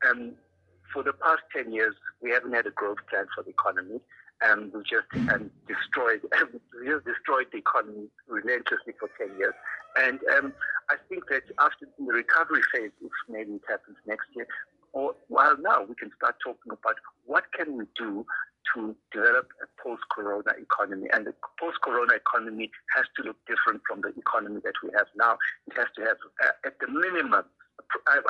[0.09, 0.35] um,
[0.93, 4.01] for the past 10 years, we haven't had a growth plan for the economy.
[4.41, 6.23] And we just um, destroyed,
[6.81, 9.55] we just destroyed the economy relentlessly for 10 years.
[9.99, 10.53] And um,
[10.91, 14.47] I think that after the recovery phase, if maybe it happens next year,
[14.93, 18.25] or well, now we can start talking about what can we do
[18.75, 21.09] to develop a post-corona economy.
[21.13, 25.39] And the post-corona economy has to look different from the economy that we have now.
[25.67, 27.45] It has to have, uh, at the minimum,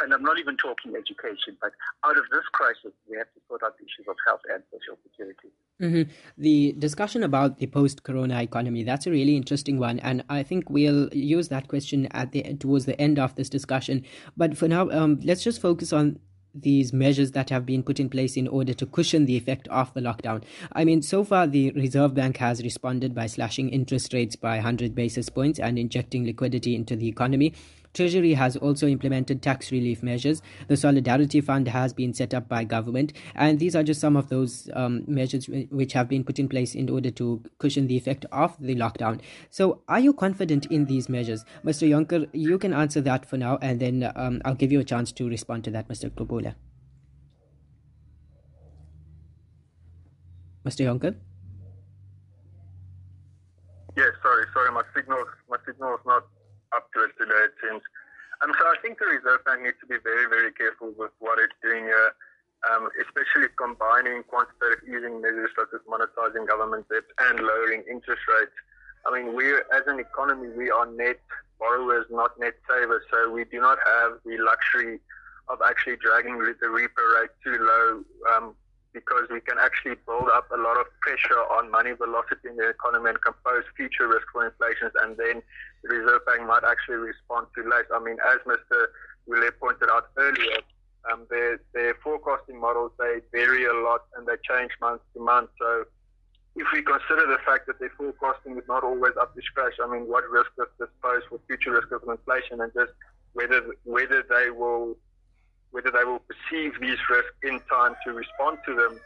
[0.03, 1.73] and I'm not even talking education, but
[2.05, 4.99] out of this crisis, we have to sort out the issues of health and social
[5.03, 5.49] security.
[5.81, 6.11] Mm-hmm.
[6.37, 10.01] The discussion about the post-corona economy, that's a really interesting one.
[10.01, 14.05] And I think we'll use that question at the towards the end of this discussion.
[14.37, 16.19] But for now, um, let's just focus on
[16.55, 19.93] these measures that have been put in place in order to cushion the effect of
[19.95, 20.43] the lockdown.
[20.73, 24.95] I mean, so far the Reserve Bank has responded by slashing interest rates by 100
[24.95, 27.55] basis points and injecting liquidity into the economy.
[27.95, 30.43] Treasury has also implemented tax relief measures.
[30.69, 34.29] The Solidarity Fund has been set up by government, and these are just some of
[34.29, 38.25] those um, measures which have been put in place in order to cushion the effect
[38.31, 39.21] of the lockdown.
[39.51, 41.89] So, are you confident in these measures, Mr.
[41.89, 42.29] Jonker?
[42.33, 45.29] You can answer that for now, and then um, I'll give you a chance to
[45.29, 46.11] respond to that, Mr.
[46.11, 46.55] Gqubule.
[50.65, 50.85] Mr.
[50.85, 51.17] Jonker?
[53.97, 56.25] Yes, sorry, sorry, my signal, my signal is not
[56.75, 57.49] up to it today.
[57.49, 57.83] It seems.
[58.41, 61.43] Um, so I think the Reserve Bank needs to be very, very careful with what
[61.43, 62.13] it's doing here,
[62.71, 68.55] um, especially combining quantitative easing measures such as monetizing government debt and lowering interest rates.
[69.07, 71.19] I mean, we as an economy, we are net
[71.59, 75.01] borrowers, not net savers, so we do not have the luxury
[75.49, 78.05] of actually dragging the repo rate too low.
[78.35, 78.55] Um,
[78.93, 82.69] because we can actually build up a lot of pressure on money velocity in the
[82.69, 85.43] economy and compose future risk for inflation, and then
[85.83, 87.87] the Reserve Bank might actually respond too late.
[87.93, 88.89] I mean, as Mr.
[89.27, 90.61] Willet pointed out earlier,
[91.13, 95.51] um, their, their forecasting models, they vary a lot and they change month to month.
[95.59, 95.85] So
[96.57, 99.87] if we consider the fact that their forecasting is not always up to scratch, I
[99.87, 102.93] mean, what risk does this pose for future risk of inflation and just
[103.35, 104.97] whether whether they will
[105.71, 108.99] whether they will perceive these risks in time to respond to them.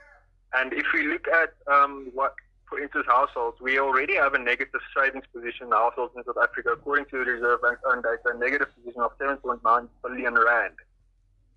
[0.54, 2.34] And if we look at um, what,
[2.68, 6.70] for instance, households, we already have a negative savings position in households in South Africa,
[6.72, 10.74] according to the Reserve Bank's own data, a negative position of 7.9 billion rand.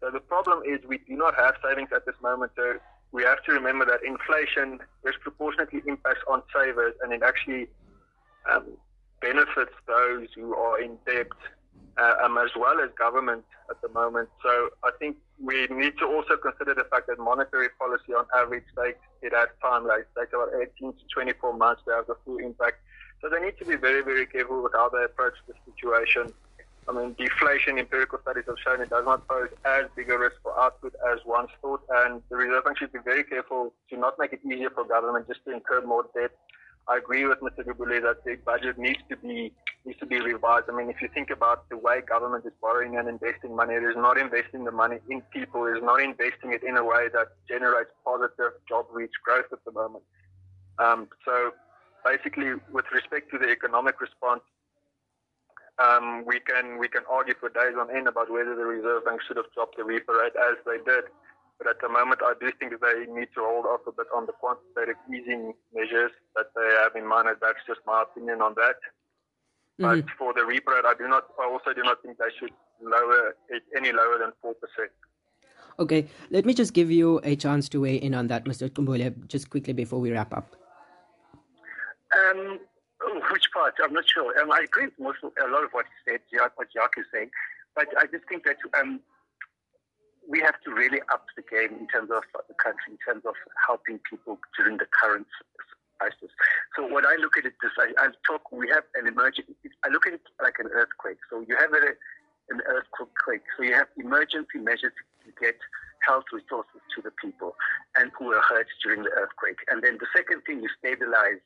[0.01, 2.51] So the problem is we do not have savings at this moment.
[2.55, 2.79] So
[3.11, 7.67] we have to remember that inflation disproportionately impacts on savers and it actually
[8.51, 8.65] um,
[9.21, 11.31] benefits those who are in debt
[11.97, 14.29] uh, um, as well as government at the moment.
[14.43, 18.65] So I think we need to also consider the fact that monetary policy on average
[18.77, 22.15] takes it has time, like it takes about 18 to 24 months to have the
[22.23, 22.77] full impact.
[23.21, 26.33] So they need to be very, very careful with how they approach the situation.
[26.87, 30.35] I mean, deflation, empirical studies have shown it does not pose as big a risk
[30.43, 34.19] for output as once thought, and the Reserve Bank should be very careful to not
[34.19, 36.31] make it easier for government just to incur more debt
[36.87, 37.65] I agree with Mr.
[37.65, 39.51] Gqubule that the budget needs to be
[39.85, 40.65] needs to be revised.
[40.69, 43.83] I mean, if you think about the way government is borrowing and investing money, it
[43.83, 45.65] is not investing the money in people.
[45.65, 49.63] It is not investing it in a way that generates positive job reach growth at
[49.65, 50.03] the moment.
[50.77, 51.51] Um, so,
[52.03, 54.41] basically, with respect to the economic response,
[55.81, 59.21] um, we can we can argue for days on end about whether the Reserve Bank
[59.27, 61.05] should have dropped the repo rate as they did.
[61.57, 64.25] But at the moment, I do think they need to hold off a bit on
[64.25, 67.29] the quantitative easing measures that they have in mind.
[67.41, 68.75] That's just my opinion on that.
[69.79, 70.01] Mm-hmm.
[70.01, 71.27] But for the repo rate, I do not.
[71.39, 74.91] I also do not think they should lower it any lower than four percent.
[75.77, 78.69] Okay, let me just give you a chance to weigh in on that, Mr.
[78.69, 80.55] Gqubule, just quickly before we wrap up.
[82.15, 82.59] Um,
[83.31, 83.75] which part?
[83.83, 84.39] I'm not sure.
[84.39, 86.21] Um, I agree with most, a lot of what he said,
[86.55, 87.29] what Jacques is saying,
[87.75, 89.01] but I just think that um,
[90.27, 93.35] we have to really up the game in terms of the country, in terms of
[93.67, 95.27] helping people during the current
[95.99, 96.31] crisis.
[96.75, 98.51] So when I look at it, this I, I talk.
[98.51, 99.55] We have an emergency.
[99.83, 101.17] I look at it like an earthquake.
[101.29, 101.95] So you have a,
[102.49, 103.43] an earthquake.
[103.57, 104.93] So you have emergency measures
[105.25, 105.55] to get
[106.05, 107.55] health resources to the people
[107.97, 109.57] and who are hurt during the earthquake.
[109.69, 111.41] And then the second thing, you stabilize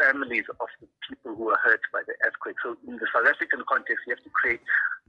[0.00, 2.56] families of the people who are hurt by the earthquake.
[2.62, 4.60] So in the South African context, you have to create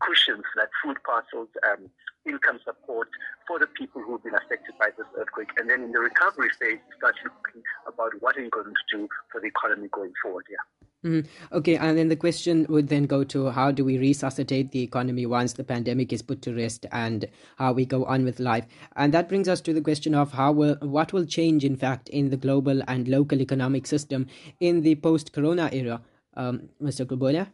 [0.01, 1.87] cushions like food parcels, um,
[2.25, 3.07] income support
[3.47, 5.49] for the people who've been affected by this earthquake.
[5.57, 8.85] And then in the recovery phase, you start looking about what are you going to
[8.91, 10.45] do for the economy going forward.
[10.49, 10.90] Yeah.
[11.03, 14.83] Mm, okay, and then the question would then go to how do we resuscitate the
[14.83, 17.25] economy once the pandemic is put to rest, and
[17.57, 18.67] how we go on with life.
[18.95, 22.07] And that brings us to the question of how will what will change, in fact,
[22.09, 24.27] in the global and local economic system
[24.59, 26.01] in the post-corona era,
[26.35, 27.03] um, Mr.
[27.07, 27.47] Gqubule?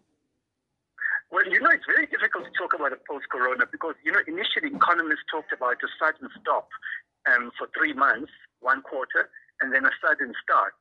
[1.32, 4.76] Well, you know, it's very difficult to talk about a post-corona because you know initially
[4.76, 6.68] economists talked about a sudden stop
[7.32, 9.30] um, for three months, one quarter,
[9.62, 10.74] and then a sudden start.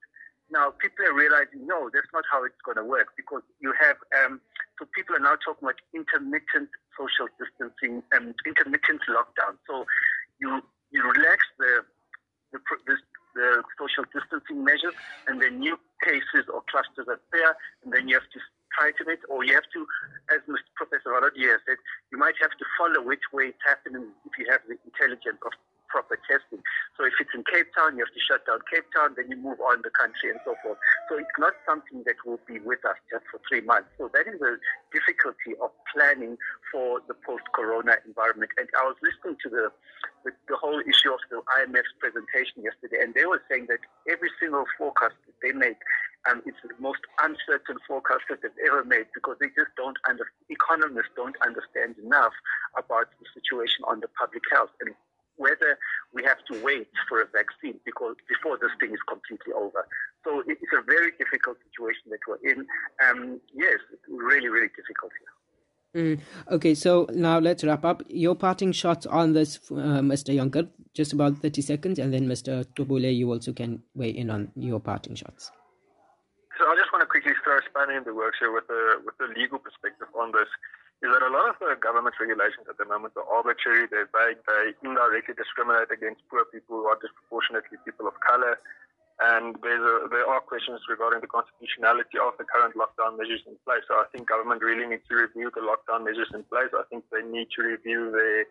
[0.50, 3.96] Now, people are realizing, no, that's not how it's going to work because you have,
[4.22, 4.40] um,
[4.78, 9.58] so people are now talking about intermittent social distancing and intermittent lockdown.
[9.66, 9.84] So
[10.40, 10.62] you,
[10.94, 11.82] you relax the,
[12.52, 12.96] the, the,
[13.34, 14.94] the social distancing measures
[15.26, 18.40] and then new cases or clusters appear and then you have to
[18.78, 19.82] tighten it or you have to,
[20.30, 20.70] as Mr.
[20.78, 21.78] Professor Valodia said,
[22.12, 25.52] you might have to follow which way it's happening if you have the intelligence of
[25.88, 26.62] proper testing.
[26.96, 29.36] So if it's in Cape Town, you have to shut down Cape Town, then you
[29.36, 30.78] move on the country and so forth.
[31.08, 33.90] So it's not something that will be with us just for three months.
[33.98, 34.58] So that is a
[34.92, 36.36] difficulty of planning
[36.70, 38.52] for the post-corona environment.
[38.58, 39.64] And I was listening to the,
[40.24, 43.80] the, the whole issue of the IMF's presentation yesterday, and they were saying that
[44.10, 45.78] every single forecast that they make
[46.26, 50.42] um, it's the most uncertain forecast that they've ever made because they just don't understand,
[50.50, 52.34] economists don't understand enough
[52.74, 54.70] about the situation on the public health.
[54.82, 54.90] And
[55.36, 55.78] whether
[56.12, 59.86] we have to wait for a vaccine because before this thing is completely over.
[60.24, 62.66] So it's a very difficult situation that we're in.
[63.04, 63.78] Um, yes,
[64.08, 65.32] really, really difficult here.
[65.96, 66.20] Mm.
[66.50, 68.02] Okay, so now let's wrap up.
[68.08, 70.34] Your parting shots on this, uh, Mr.
[70.36, 72.66] Jonker, just about 30 seconds, and then Mr.
[72.74, 75.50] Gqubule, you also can weigh in on your parting shots.
[76.58, 78.96] So I just want to quickly throw a spanner in the works here with a
[79.04, 80.48] with a legal perspective on this
[81.04, 84.40] is that a lot of the government regulations at the moment are arbitrary, they're vague,
[84.48, 88.56] they indirectly discriminate against poor people are disproportionately people of color.
[89.20, 93.84] And a, there are questions regarding the constitutionality of the current lockdown measures in place.
[93.88, 96.68] So I think government really needs to review the lockdown measures in place.
[96.72, 98.44] I think they need to review their,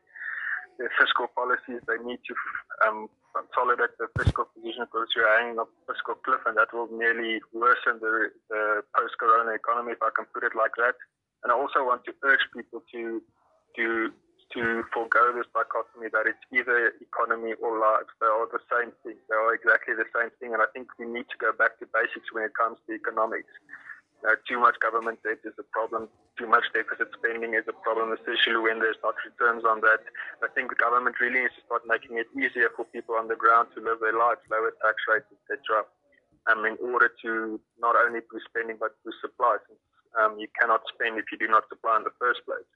[0.82, 1.86] their fiscal policies.
[1.86, 2.34] They need to
[2.82, 7.46] um, consolidate the fiscal position because you're hanging up fiscal cliff, and that will merely
[7.54, 10.98] worsen the, the post-corona economy, if I can put it like that.
[11.46, 13.22] And I also want to urge people to
[13.78, 14.10] to
[14.54, 18.10] to forego this dichotomy that it's either economy or lives.
[18.18, 19.22] They are the same thing.
[19.30, 20.58] They are exactly the same thing.
[20.58, 23.54] And I think we need to go back to basics when it comes to economics.
[24.50, 26.10] Too much government debt is a problem.
[26.34, 30.02] Too much deficit spending is a problem, especially when there's not returns on that.
[30.42, 33.38] I think the government really needs to start making it easier for people on the
[33.38, 35.86] ground to live their lives, lower tax rates, etc.
[36.50, 39.62] Um, in order to not only boost spending but boost supply.
[39.70, 39.82] Since,
[40.20, 42.68] um, you cannot spend if you do not supply in the first place.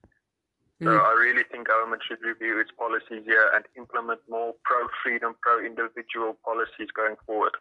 [0.82, 1.06] So mm.
[1.06, 6.88] I really think government should review its policies here and implement more pro-freedom, pro-individual policies
[6.96, 7.52] going forward.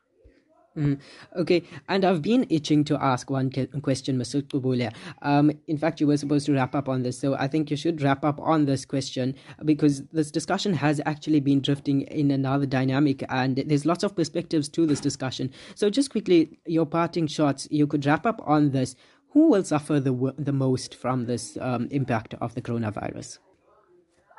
[0.79, 1.01] Mm.
[1.35, 3.51] Okay, and I've been itching to ask one
[3.83, 4.43] question, Mr.
[4.43, 4.95] Gqubule.
[5.23, 7.77] Um, in fact, you were supposed to wrap up on this, so I think you
[7.77, 12.67] should wrap up on this question because this discussion has actually been drifting in another
[12.67, 15.51] dynamic, and there's lots of perspectives to this discussion.
[15.75, 18.95] So, just quickly, your parting shots, you could wrap up on this
[19.31, 23.39] who will suffer the the most from this um, impact of the coronavirus?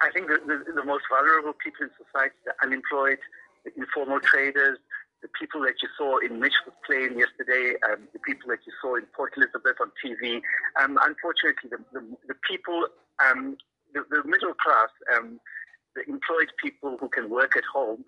[0.02, 3.20] I think the, the, the, most vulnerable people in society, the unemployed,
[3.66, 4.80] the informal traders,
[5.22, 8.96] the people that you saw in Mitchell's Plain yesterday, um, the people that you saw
[8.96, 10.42] in Port Elizabeth on TV.
[10.82, 12.88] Um, unfortunately, the, the, the people,
[13.20, 13.58] um,
[13.94, 15.40] the, middle class, um,
[15.96, 18.06] the employed people who can work at home,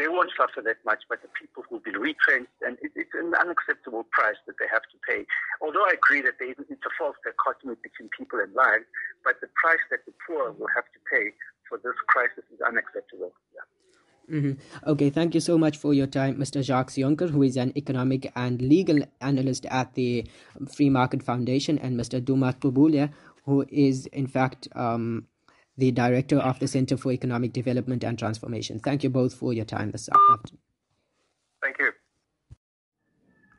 [0.00, 3.36] they won't suffer that much, but the people who've been retrenched, and it, it's an
[3.36, 5.28] unacceptable price that they have to pay.
[5.60, 8.88] Although I agree that it's a false dichotomy between people and lives,
[9.22, 11.36] but the price that the poor will have to pay
[11.68, 13.32] for this crisis is unacceptable.
[13.52, 13.68] Yeah.
[14.30, 14.88] Mm-hmm.
[14.88, 16.62] Okay, thank you so much for your time, Mr.
[16.62, 20.24] Jacques Jonker, who is an economic and legal analyst at the
[20.74, 22.24] Free Market Foundation, and Mr.
[22.24, 23.12] Duma Gqubule,
[23.44, 25.26] who is, in fact, um,
[25.76, 28.78] the director of the Center for Economic Development and Transformation.
[28.78, 30.60] Thank you both for your time this afternoon.
[31.62, 31.92] Thank you.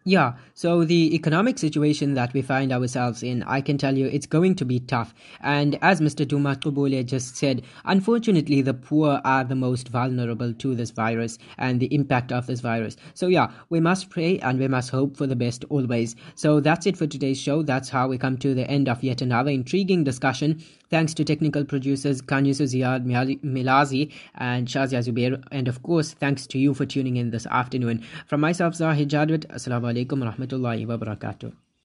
[0.04, 4.26] Yeah, so the economic situation that we find ourselves in, I can tell you it's
[4.26, 5.14] going to be tough.
[5.42, 6.28] And as Mr.
[6.28, 11.80] Duma Gqubule just said, unfortunately, the poor are the most vulnerable to this virus and
[11.80, 12.98] the impact of this virus.
[13.14, 16.16] So, yeah, we must pray and we must hope for the best always.
[16.34, 17.62] So, that's it for today's show.
[17.62, 20.64] That's how we come to the end of yet another intriguing discussion.
[20.92, 23.06] Thanks to technical producers Kanyusu Ziad
[23.44, 25.42] Milazi and Shazia Zubair.
[25.50, 28.04] And of course, thanks to you for tuning in this afternoon.
[28.28, 31.54] From myself, Zahid Jadwat, Assalamu alaikum wa rahmatullahi wa barakatuh.